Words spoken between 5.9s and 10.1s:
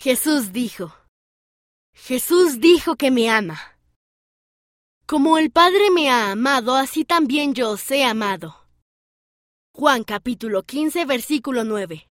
me ha amado, así también yo os he amado. Juan